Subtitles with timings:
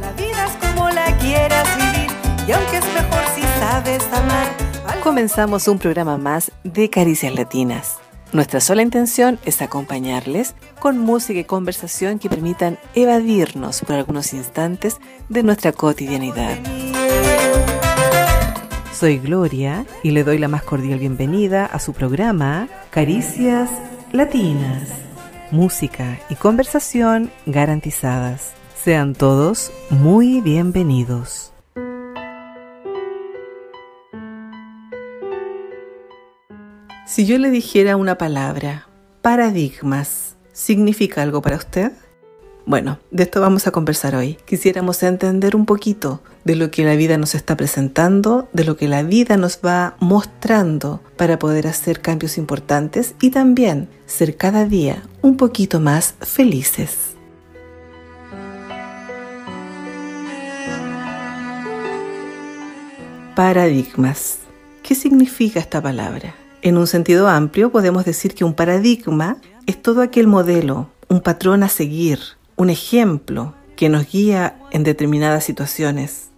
[0.00, 2.10] La vida es como la quieras vivir
[2.46, 4.46] y aunque es mejor si sabes amar.
[5.02, 7.98] Comenzamos un programa más de Caricias Latinas.
[8.32, 14.98] Nuestra sola intención es acompañarles con música y conversación que permitan evadirnos por algunos instantes
[15.28, 16.56] de nuestra cotidianidad.
[18.92, 23.70] Soy Gloria y le doy la más cordial bienvenida a su programa Caricias
[24.12, 24.90] Latinas.
[25.50, 28.57] Música y conversación garantizadas.
[28.84, 31.52] Sean todos muy bienvenidos.
[37.04, 38.86] Si yo le dijera una palabra,
[39.20, 41.90] paradigmas, ¿significa algo para usted?
[42.66, 44.38] Bueno, de esto vamos a conversar hoy.
[44.44, 48.86] Quisiéramos entender un poquito de lo que la vida nos está presentando, de lo que
[48.86, 55.02] la vida nos va mostrando para poder hacer cambios importantes y también ser cada día
[55.20, 57.17] un poquito más felices.
[63.38, 64.40] Paradigmas.
[64.82, 66.34] ¿Qué significa esta palabra?
[66.60, 71.62] En un sentido amplio podemos decir que un paradigma es todo aquel modelo, un patrón
[71.62, 72.18] a seguir,
[72.56, 76.30] un ejemplo que nos guía en determinadas situaciones.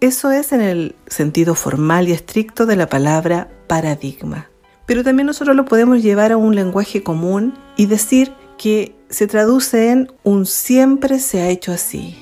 [0.00, 4.48] Eso es en el sentido formal y estricto de la palabra paradigma.
[4.86, 9.90] Pero también nosotros lo podemos llevar a un lenguaje común y decir que se traduce
[9.90, 12.16] en un siempre se ha hecho así.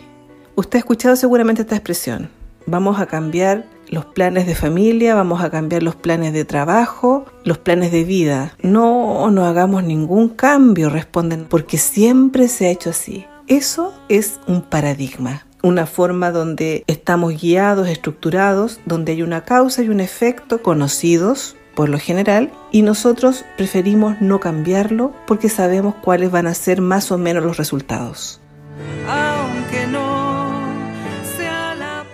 [0.55, 2.31] Usted ha escuchado seguramente esta expresión.
[2.65, 7.59] Vamos a cambiar los planes de familia, vamos a cambiar los planes de trabajo, los
[7.59, 8.57] planes de vida.
[8.63, 13.27] No, no hagamos ningún cambio, responden, porque siempre se ha hecho así.
[13.49, 19.91] Eso es un paradigma, una forma donde estamos guiados, estructurados, donde hay una causa y
[19.91, 26.47] un efecto conocidos por lo general y nosotros preferimos no cambiarlo porque sabemos cuáles van
[26.47, 28.41] a ser más o menos los resultados.
[29.07, 30.51] Aunque no
[31.37, 32.05] sea la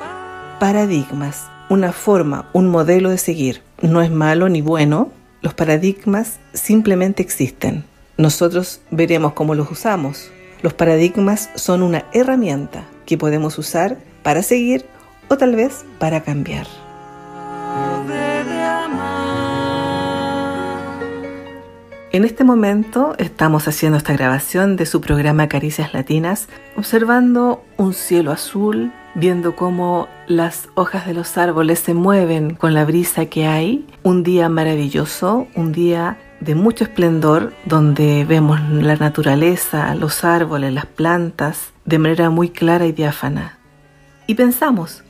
[0.58, 3.62] Paradigmas, una forma, un modelo de seguir.
[3.82, 5.10] No es malo ni bueno,
[5.42, 7.84] los paradigmas simplemente existen.
[8.16, 10.30] Nosotros veremos cómo los usamos,
[10.62, 14.84] los paradigmas son una herramienta que podemos usar para seguir
[15.28, 16.66] o tal vez para cambiar.
[22.10, 28.32] En este momento estamos haciendo esta grabación de su programa Caricias Latinas, observando un cielo
[28.32, 33.86] azul, viendo cómo las hojas de los árboles se mueven con la brisa que hay.
[34.02, 40.86] Un día maravilloso, un día de mucho esplendor, donde vemos la naturaleza, los árboles, las
[40.86, 43.58] plantas, de manera muy clara y diáfana.
[44.26, 45.02] Y pensamos,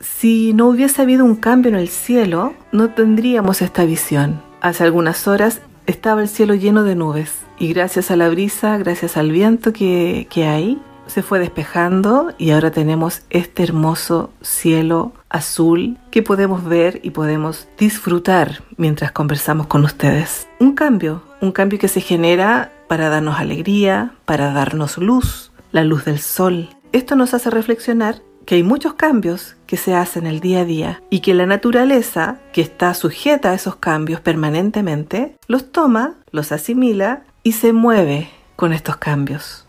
[0.00, 4.42] si no hubiese habido un cambio en el cielo, no tendríamos esta visión.
[4.60, 9.16] Hace algunas horas estaba el cielo lleno de nubes y gracias a la brisa, gracias
[9.16, 15.98] al viento que, que hay, se fue despejando y ahora tenemos este hermoso cielo azul
[16.10, 20.48] que podemos ver y podemos disfrutar mientras conversamos con ustedes.
[20.58, 26.04] Un cambio, un cambio que se genera para darnos alegría, para darnos luz, la luz
[26.04, 26.68] del sol.
[26.92, 31.02] Esto nos hace reflexionar que hay muchos cambios que se hacen el día a día
[31.10, 37.22] y que la naturaleza, que está sujeta a esos cambios permanentemente, los toma, los asimila
[37.42, 39.63] y se mueve con estos cambios.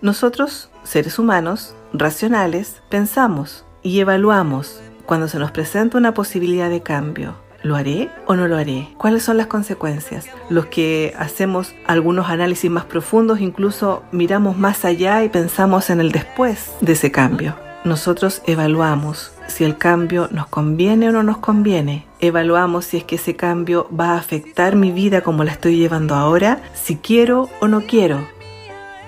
[0.00, 7.34] Nosotros, seres humanos, racionales, pensamos y evaluamos cuando se nos presenta una posibilidad de cambio.
[7.64, 8.90] ¿Lo haré o no lo haré?
[8.96, 10.26] ¿Cuáles son las consecuencias?
[10.48, 16.12] Los que hacemos algunos análisis más profundos, incluso miramos más allá y pensamos en el
[16.12, 17.56] después de ese cambio.
[17.84, 22.06] Nosotros evaluamos si el cambio nos conviene o no nos conviene.
[22.20, 26.14] Evaluamos si es que ese cambio va a afectar mi vida como la estoy llevando
[26.14, 28.37] ahora, si quiero o no quiero.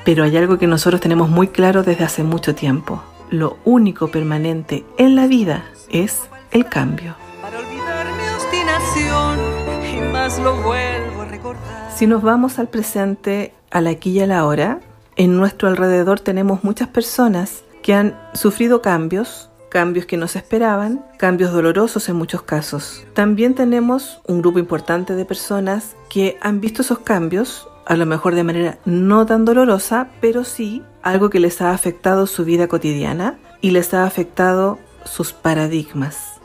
[0.05, 3.03] Pero hay algo que nosotros tenemos muy claro desde hace mucho tiempo.
[3.31, 7.15] Lo único permanente en la vida es el cambio.
[7.43, 9.39] Para olvidar mi obstinación
[9.85, 11.93] y más lo vuelvo a recordar.
[11.95, 14.81] Si nos vamos al presente, al aquí y a la hora,
[15.17, 21.05] en nuestro alrededor tenemos muchas personas que han sufrido cambios, cambios que no se esperaban,
[21.19, 23.05] cambios dolorosos en muchos casos.
[23.15, 28.35] También tenemos un grupo importante de personas que han visto esos cambios, a lo mejor
[28.35, 33.39] de manera no tan dolorosa, pero sí algo que les ha afectado su vida cotidiana
[33.61, 36.41] y les ha afectado sus paradigmas.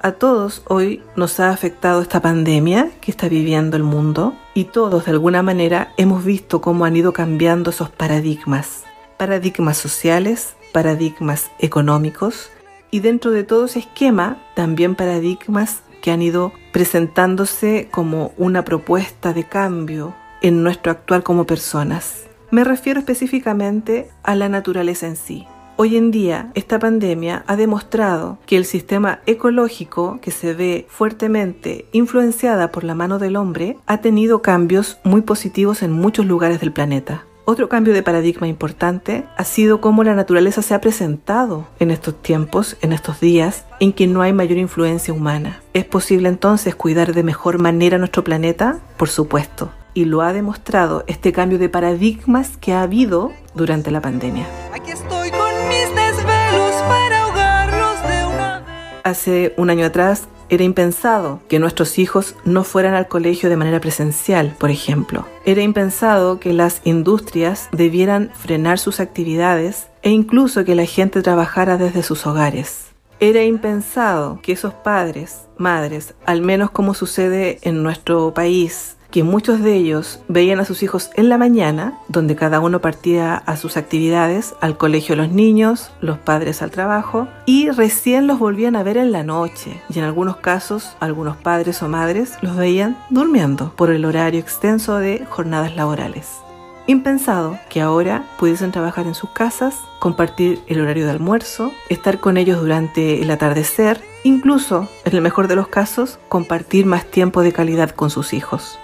[0.00, 5.04] A todos hoy nos ha afectado esta pandemia que está viviendo el mundo y todos
[5.04, 8.82] de alguna manera hemos visto cómo han ido cambiando esos paradigmas.
[9.16, 12.50] Paradigmas sociales, paradigmas económicos
[12.90, 19.32] y dentro de todo ese esquema también paradigmas que han ido presentándose como una propuesta
[19.32, 22.26] de cambio en nuestro actuar como personas.
[22.50, 25.46] Me refiero específicamente a la naturaleza en sí.
[25.76, 31.86] Hoy en día, esta pandemia ha demostrado que el sistema ecológico, que se ve fuertemente
[31.92, 36.72] influenciada por la mano del hombre, ha tenido cambios muy positivos en muchos lugares del
[36.72, 37.24] planeta.
[37.44, 42.20] Otro cambio de paradigma importante ha sido cómo la naturaleza se ha presentado en estos
[42.22, 45.62] tiempos, en estos días, en que no hay mayor influencia humana.
[45.72, 48.78] ¿Es posible entonces cuidar de mejor manera nuestro planeta?
[48.96, 49.72] Por supuesto.
[49.94, 54.46] Y lo ha demostrado este cambio de paradigmas que ha habido durante la pandemia.
[54.72, 59.00] Aquí estoy con mis desvelos para ahogarlos de una vez.
[59.04, 63.80] Hace un año atrás era impensado que nuestros hijos no fueran al colegio de manera
[63.80, 65.26] presencial, por ejemplo.
[65.46, 71.78] Era impensado que las industrias debieran frenar sus actividades e incluso que la gente trabajara
[71.78, 72.92] desde sus hogares.
[73.18, 79.60] Era impensado que esos padres, madres, al menos como sucede en nuestro país, que muchos
[79.60, 83.76] de ellos veían a sus hijos en la mañana, donde cada uno partía a sus
[83.76, 88.96] actividades, al colegio los niños, los padres al trabajo, y recién los volvían a ver
[88.96, 89.80] en la noche.
[89.90, 94.96] Y en algunos casos, algunos padres o madres los veían durmiendo por el horario extenso
[94.96, 96.38] de jornadas laborales.
[96.86, 102.36] Impensado que ahora pudiesen trabajar en sus casas, compartir el horario de almuerzo, estar con
[102.36, 107.52] ellos durante el atardecer, incluso, en el mejor de los casos, compartir más tiempo de
[107.52, 108.80] calidad con sus hijos.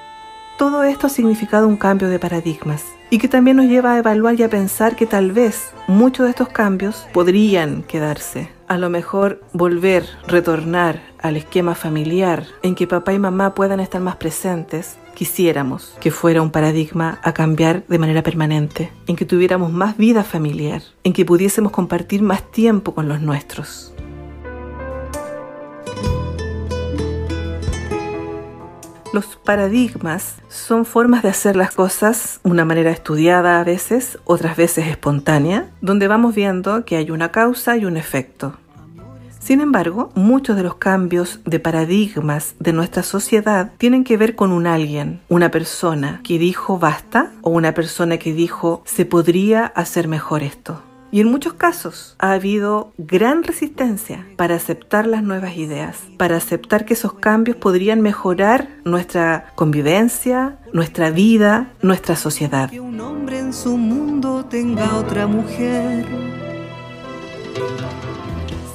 [0.58, 4.34] Todo esto ha significado un cambio de paradigmas y que también nos lleva a evaluar
[4.40, 8.50] y a pensar que tal vez muchos de estos cambios podrían quedarse.
[8.66, 14.00] A lo mejor volver, retornar al esquema familiar en que papá y mamá puedan estar
[14.00, 19.72] más presentes, quisiéramos que fuera un paradigma a cambiar de manera permanente, en que tuviéramos
[19.72, 23.94] más vida familiar, en que pudiésemos compartir más tiempo con los nuestros.
[29.18, 34.86] Los paradigmas son formas de hacer las cosas, una manera estudiada a veces, otras veces
[34.86, 38.52] espontánea, donde vamos viendo que hay una causa y un efecto.
[39.40, 44.52] Sin embargo, muchos de los cambios de paradigmas de nuestra sociedad tienen que ver con
[44.52, 50.06] un alguien, una persona que dijo basta o una persona que dijo se podría hacer
[50.06, 50.80] mejor esto.
[51.10, 56.84] Y en muchos casos ha habido gran resistencia para aceptar las nuevas ideas, para aceptar
[56.84, 62.68] que esos cambios podrían mejorar nuestra convivencia, nuestra vida, nuestra sociedad.
[62.68, 66.04] Que un hombre en su mundo tenga otra mujer.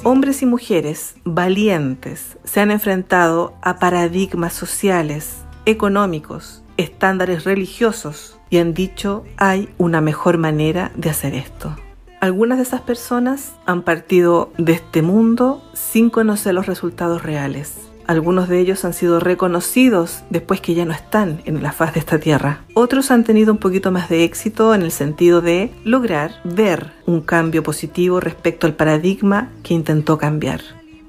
[0.03, 8.73] Hombres y mujeres valientes se han enfrentado a paradigmas sociales, económicos, estándares religiosos y han
[8.73, 11.75] dicho hay una mejor manera de hacer esto.
[12.23, 17.73] Algunas de esas personas han partido de este mundo sin conocer los resultados reales.
[18.07, 21.99] Algunos de ellos han sido reconocidos después que ya no están en la faz de
[21.99, 22.61] esta tierra.
[22.75, 27.19] Otros han tenido un poquito más de éxito en el sentido de lograr ver un
[27.19, 30.61] cambio positivo respecto al paradigma que intentó cambiar.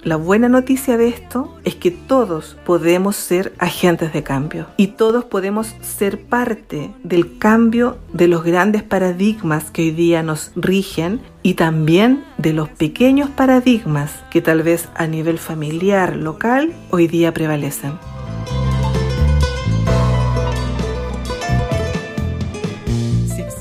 [0.05, 5.25] La buena noticia de esto es que todos podemos ser agentes de cambio y todos
[5.25, 11.55] podemos ser parte del cambio de los grandes paradigmas que hoy día nos rigen y
[11.55, 17.93] también de los pequeños paradigmas que tal vez a nivel familiar, local, hoy día prevalecen.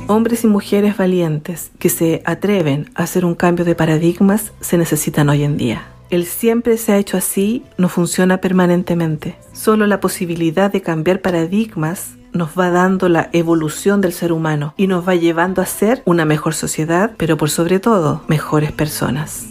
[0.07, 5.29] Hombres y mujeres valientes que se atreven a hacer un cambio de paradigmas se necesitan
[5.29, 5.92] hoy en día.
[6.13, 9.35] El siempre se ha hecho así no funciona permanentemente.
[9.51, 14.85] Solo la posibilidad de cambiar paradigmas nos va dando la evolución del ser humano y
[14.85, 19.47] nos va llevando a ser una mejor sociedad, pero por sobre todo mejores personas.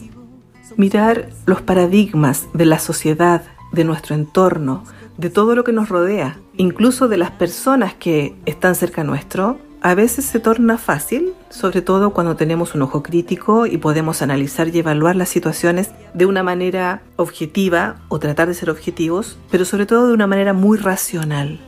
[0.76, 3.42] Mirar los paradigmas de la sociedad,
[3.72, 4.84] de nuestro entorno,
[5.18, 9.96] de todo lo que nos rodea, incluso de las personas que están cerca nuestro, a
[9.96, 14.78] veces se torna fácil, sobre todo cuando tenemos un ojo crítico y podemos analizar y
[14.78, 20.06] evaluar las situaciones de una manera objetiva o tratar de ser objetivos, pero sobre todo
[20.06, 21.58] de una manera muy racional.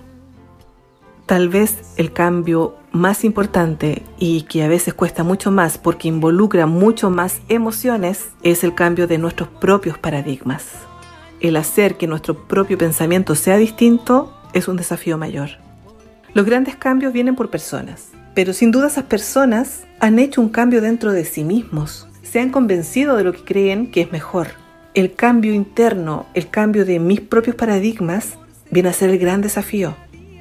[1.26, 6.66] Tal vez el cambio más importante y que a veces cuesta mucho más porque involucra
[6.66, 10.66] mucho más emociones es el cambio de nuestros propios paradigmas.
[11.40, 15.63] El hacer que nuestro propio pensamiento sea distinto es un desafío mayor.
[16.35, 20.81] Los grandes cambios vienen por personas, pero sin duda esas personas han hecho un cambio
[20.81, 24.49] dentro de sí mismos, se han convencido de lo que creen que es mejor.
[24.95, 28.35] El cambio interno, el cambio de mis propios paradigmas,
[28.73, 29.95] viene a ser el gran desafío.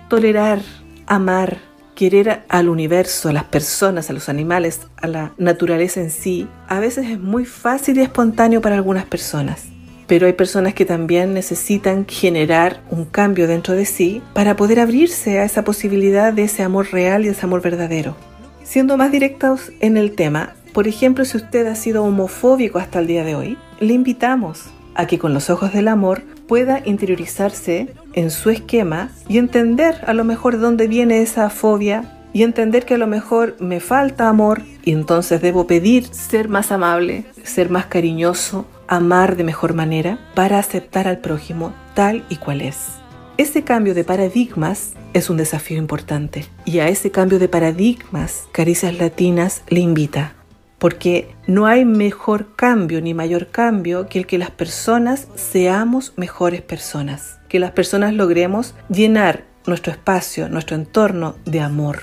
[0.10, 0.62] Tolerar,
[1.06, 1.60] amar,
[1.94, 6.80] querer al universo, a las personas, a los animales, a la naturaleza en sí, a
[6.80, 9.68] veces es muy fácil y espontáneo para algunas personas
[10.14, 15.40] pero hay personas que también necesitan generar un cambio dentro de sí para poder abrirse
[15.40, 18.16] a esa posibilidad de ese amor real y ese amor verdadero.
[18.62, 23.08] Siendo más directos en el tema, Por ejemplo, si usted ha sido homofóbico hasta el
[23.08, 28.30] día de hoy, le invitamos a que con los ojos del amor pueda interiorizarse en
[28.30, 32.96] su esquema y entender a lo mejor de dónde viene esa fobia y entender que
[32.96, 37.86] a lo mejor me falta amor y entonces debo pedir ser más amable, ser más
[37.86, 38.66] cariñoso,
[38.96, 43.00] amar de mejor manera para aceptar al prójimo tal y cual es.
[43.38, 48.98] Ese cambio de paradigmas es un desafío importante y a ese cambio de paradigmas Caricias
[48.98, 50.36] Latinas le invita
[50.84, 56.62] porque no hay mejor cambio ni mayor cambio que el que las personas seamos mejores
[56.62, 62.02] personas, que las personas logremos llenar nuestro espacio, nuestro entorno de amor.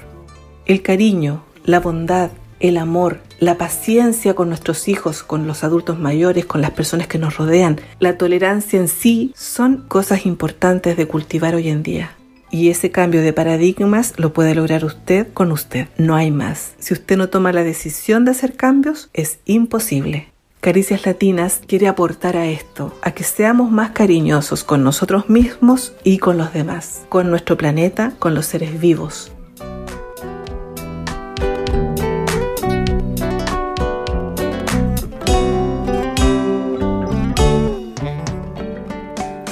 [0.64, 6.44] El cariño, la bondad, el amor, la paciencia con nuestros hijos, con los adultos mayores,
[6.44, 11.54] con las personas que nos rodean, la tolerancia en sí son cosas importantes de cultivar
[11.54, 12.16] hoy en día.
[12.50, 16.74] Y ese cambio de paradigmas lo puede lograr usted con usted, no hay más.
[16.78, 20.28] Si usted no toma la decisión de hacer cambios, es imposible.
[20.60, 26.18] Caricias Latinas quiere aportar a esto, a que seamos más cariñosos con nosotros mismos y
[26.18, 29.32] con los demás, con nuestro planeta, con los seres vivos.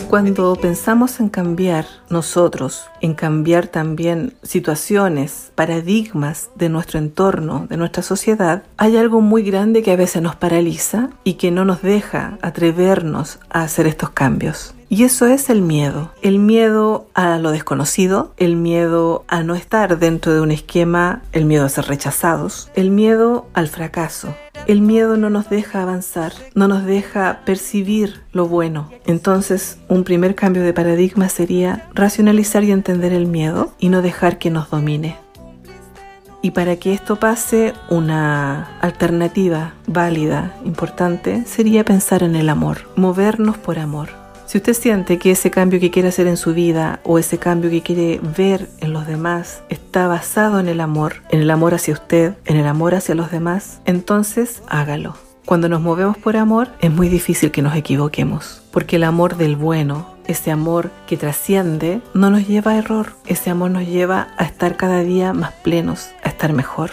[0.09, 8.03] Cuando pensamos en cambiar nosotros, en cambiar también situaciones, paradigmas de nuestro entorno, de nuestra
[8.03, 12.39] sociedad, hay algo muy grande que a veces nos paraliza y que no nos deja
[12.41, 14.75] atrevernos a hacer estos cambios.
[14.89, 16.11] Y eso es el miedo.
[16.23, 21.45] El miedo a lo desconocido, el miedo a no estar dentro de un esquema, el
[21.45, 24.35] miedo a ser rechazados, el miedo al fracaso,
[24.69, 28.91] el miedo no nos deja avanzar, no nos deja percibir lo bueno.
[29.07, 34.39] Entonces, un primer cambio de paradigma sería racionalizar y entender el miedo y no dejar
[34.39, 35.17] que nos domine.
[36.43, 43.57] Y para que esto pase, una alternativa válida, importante, sería pensar en el amor, movernos
[43.57, 44.28] por amor.
[44.49, 47.69] Si usted siente que ese cambio que quiere hacer en su vida o ese cambio
[47.69, 51.93] que quiere ver en los demás está basado en el amor, en el amor hacia
[51.93, 55.19] usted, en el amor hacia los demás, entonces hágalo.
[55.45, 59.55] Cuando nos movemos por amor es muy difícil que nos equivoquemos, porque el amor del
[59.55, 64.45] bueno, ese amor que trasciende, no nos lleva a error, ese amor nos lleva a
[64.45, 66.93] estar cada día más plenos, a estar mejor.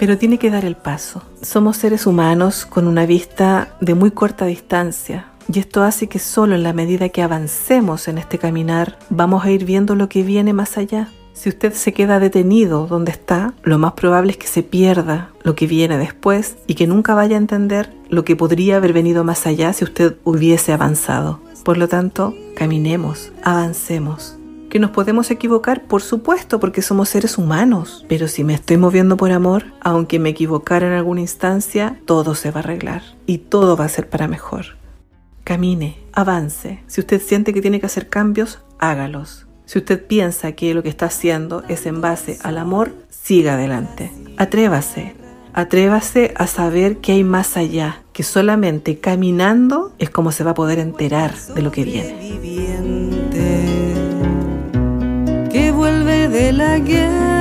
[0.00, 1.22] Pero tiene que dar el paso.
[1.40, 6.54] Somos seres humanos con una vista de muy corta distancia, y esto hace que solo
[6.54, 10.52] en la medida que avancemos en este caminar vamos a ir viendo lo que viene
[10.52, 11.08] más allá.
[11.34, 15.56] Si usted se queda detenido donde está, lo más probable es que se pierda lo
[15.56, 19.46] que viene después y que nunca vaya a entender lo que podría haber venido más
[19.46, 21.40] allá si usted hubiese avanzado.
[21.64, 24.38] Por lo tanto, caminemos, avancemos.
[24.70, 25.84] ¿Que nos podemos equivocar?
[25.84, 28.04] Por supuesto, porque somos seres humanos.
[28.08, 32.50] Pero si me estoy moviendo por amor, aunque me equivocara en alguna instancia, todo se
[32.50, 34.83] va a arreglar y todo va a ser para mejor.
[35.44, 36.82] Camine, avance.
[36.86, 39.46] Si usted siente que tiene que hacer cambios, hágalos.
[39.66, 44.10] Si usted piensa que lo que está haciendo es en base al amor, siga adelante.
[44.38, 45.14] Atrévase.
[45.52, 50.54] Atrévase a saber que hay más allá, que solamente caminando es como se va a
[50.54, 52.40] poder enterar de lo que viene.
[55.52, 57.33] Que vuelve de la guerra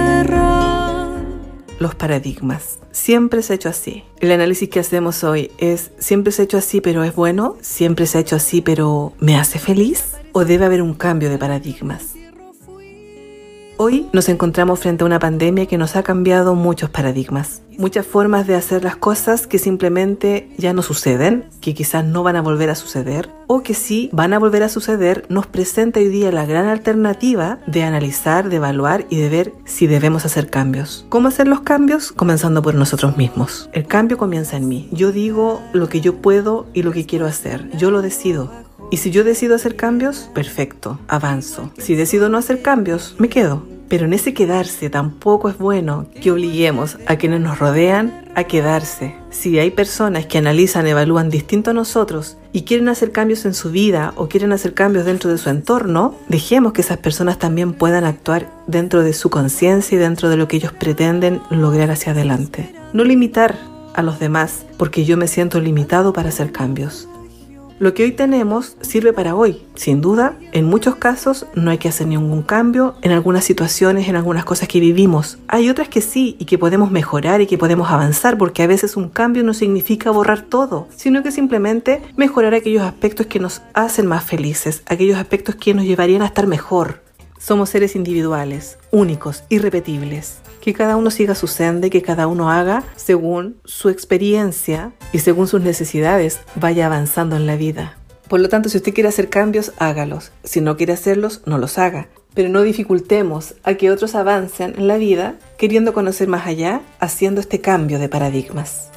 [1.84, 2.80] los paradigmas.
[2.92, 4.04] Siempre se ha hecho así.
[4.20, 7.58] El análisis que hacemos hoy es, ¿siempre se ha hecho así pero es bueno?
[7.62, 10.16] ¿Siempre se ha hecho así pero me hace feliz?
[10.32, 12.16] ¿O debe haber un cambio de paradigmas?
[13.86, 18.48] Hoy nos encontramos frente a una pandemia que nos ha cambiado muchos paradigmas, muchas formas
[18.48, 22.70] de hacer las cosas que simplemente ya no suceden, que quizás no van a volver
[22.70, 26.46] a suceder, o que sí van a volver a suceder, nos presenta hoy día la
[26.46, 31.06] gran alternativa de analizar, de evaluar y de ver si debemos hacer cambios.
[31.10, 32.14] ¿Cómo hacer los cambios?
[32.14, 33.70] Comenzando por nosotros mismos.
[33.74, 34.88] El cambio comienza en mí.
[34.94, 37.70] Yo digo lo que yo puedo y lo que quiero hacer.
[37.78, 38.50] Yo lo decido.
[38.92, 41.72] Y si yo decido hacer cambios, perfecto, avanzo.
[41.80, 43.73] Si decido no hacer cambios, me quedo.
[43.94, 49.16] Pero en ese quedarse tampoco es bueno que obliguemos a quienes nos rodean a quedarse.
[49.30, 53.70] Si hay personas que analizan, evalúan distinto a nosotros y quieren hacer cambios en su
[53.70, 58.04] vida o quieren hacer cambios dentro de su entorno, dejemos que esas personas también puedan
[58.04, 62.74] actuar dentro de su conciencia y dentro de lo que ellos pretenden lograr hacia adelante.
[62.94, 63.60] No limitar
[63.94, 67.08] a los demás porque yo me siento limitado para hacer cambios.
[67.80, 69.62] Lo que hoy tenemos sirve para hoy.
[69.76, 74.16] Sin duda, en muchos casos no hay que hacer ningún cambio en algunas situaciones, en
[74.16, 75.40] algunas cosas que vivimos.
[75.48, 78.96] Hay otras que sí y que podemos mejorar y que podemos avanzar porque a veces
[78.96, 84.06] un cambio no significa borrar todo, sino que simplemente mejorar aquellos aspectos que nos hacen
[84.06, 87.03] más felices, aquellos aspectos que nos llevarían a estar mejor.
[87.46, 90.38] Somos seres individuales, únicos, irrepetibles.
[90.62, 95.20] Que cada uno siga su senda y que cada uno haga según su experiencia y
[95.20, 97.98] según sus necesidades vaya avanzando en la vida.
[98.30, 100.32] Por lo tanto, si usted quiere hacer cambios, hágalos.
[100.46, 102.08] Si no quiere hacerlos, no los haga.
[102.34, 107.42] Pero no dificultemos a que otros avancen en la vida queriendo conocer más allá, haciendo
[107.42, 108.90] este cambio de paradigmas.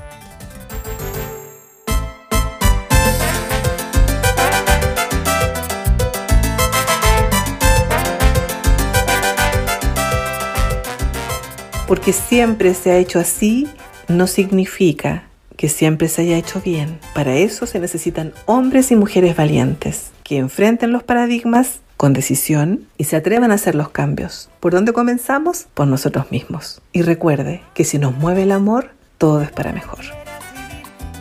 [12.07, 13.67] Porque siempre se ha hecho así
[14.07, 15.25] no significa
[15.57, 17.01] que siempre se haya hecho bien.
[17.17, 23.05] Para eso se necesitan hombres y mujeres valientes que enfrenten los paradigmas con decisión y
[23.05, 24.49] se atrevan a hacer los cambios.
[24.61, 25.67] ¿Por dónde comenzamos?
[25.75, 26.81] Por nosotros mismos.
[26.93, 30.05] Y recuerde que si nos mueve el amor, todo es para mejor.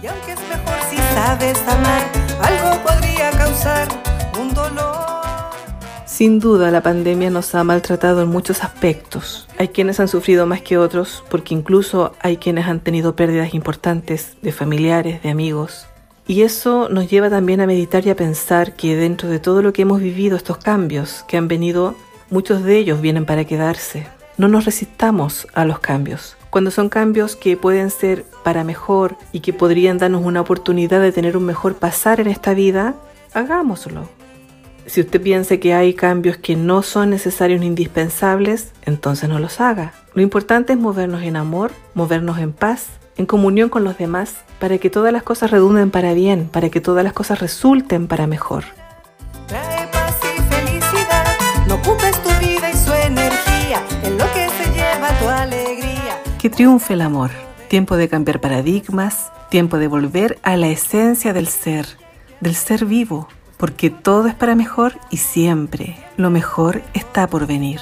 [0.04, 2.04] Y aunque es mejor si sabes amar,
[2.44, 3.88] algo podría causar
[4.40, 5.05] un dolor.
[6.16, 9.50] Sin duda, la pandemia nos ha maltratado en muchos aspectos.
[9.58, 14.38] Hay quienes han sufrido más que otros, porque incluso hay quienes han tenido pérdidas importantes
[14.42, 15.88] de familiares, de amigos.
[16.26, 19.74] Y eso nos lleva también a meditar y a pensar que dentro de todo lo
[19.74, 21.96] que hemos vivido, estos cambios que han venido,
[22.30, 24.08] muchos de ellos vienen para quedarse.
[24.38, 26.38] No nos resistamos a los cambios.
[26.50, 31.12] Cuando son cambios que pueden ser para mejor y que podrían darnos una oportunidad de
[31.12, 32.96] tener un mejor pasar en esta vida,
[33.34, 34.08] hagámoslo.
[34.88, 39.60] Si usted piensa que hay cambios que no son necesarios ni indispensables, entonces no los
[39.60, 39.94] haga.
[40.14, 42.86] Lo importante es movernos en amor, movernos en paz,
[43.18, 46.82] en comunión con los demás, para que todas las cosas redunden para bien, para que
[46.82, 48.64] todas las cosas resulten para mejor.
[49.48, 51.26] Trae paz y felicidad.
[51.68, 56.22] No ocupes tu vida y su energía en lo que se lleva tu alegría.
[56.38, 57.32] Que triunfe el amor.
[57.70, 61.88] Tiempo de cambiar paradigmas, tiempo de volver a la esencia del ser,
[62.40, 63.28] del ser vivo,
[63.58, 67.80] porque todo es para mejor y siempre lo mejor está por venir.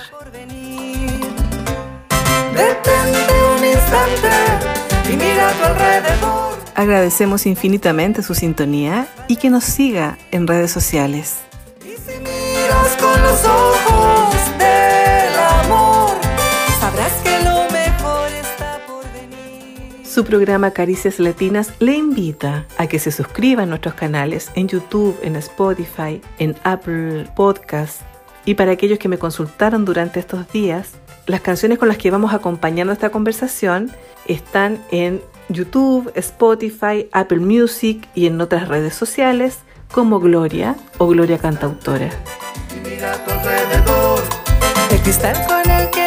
[2.54, 6.54] Detente un instante y mira a tu alrededor.
[6.76, 11.38] Agradecemos infinitamente su sintonía y que nos siga en redes sociales.
[11.82, 13.83] Y si miras con los ojos
[20.14, 25.18] Su programa Caricias Latinas le invita a que se suscriba a nuestros canales en YouTube,
[25.24, 28.04] en Spotify, en Apple Podcast.
[28.46, 30.92] Y para aquellos que me consultaron durante estos días,
[31.26, 33.92] las canciones con las que vamos acompañando esta conversación
[34.28, 41.40] están en YouTube, Spotify, Apple Music y en otras redes sociales como Gloria o Gloria
[41.40, 42.12] Cantautora.
[42.70, 44.22] Y mira a tu alrededor.
[44.92, 46.03] El cristal con el que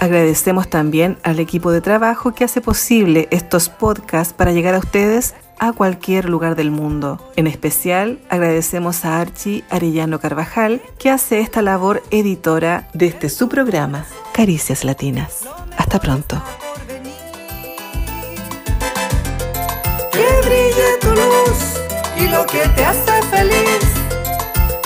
[0.00, 5.34] Agradecemos también al equipo de trabajo que hace posible estos podcasts para llegar a ustedes
[5.58, 7.30] a cualquier lugar del mundo.
[7.36, 13.50] En especial agradecemos a Archie Arellano Carvajal que hace esta labor editora de este su
[13.50, 15.42] programa, Caricias Latinas.
[15.76, 16.42] Hasta pronto.
[20.12, 21.74] Que brille tu luz
[22.16, 23.84] y lo que te hace feliz,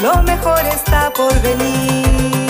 [0.02, 2.43] lo mejor está por venir.